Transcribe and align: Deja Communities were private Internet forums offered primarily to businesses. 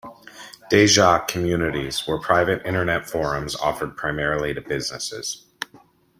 Deja 0.71 1.19
Communities 1.27 2.07
were 2.07 2.17
private 2.19 2.65
Internet 2.65 3.07
forums 3.07 3.55
offered 3.57 3.95
primarily 3.95 4.51
to 4.51 4.59
businesses. 4.59 5.45